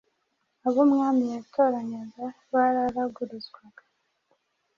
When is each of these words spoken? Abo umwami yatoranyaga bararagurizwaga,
Abo 0.67 0.79
umwami 0.85 1.23
yatoranyaga 1.33 2.25
bararagurizwaga, 2.51 3.83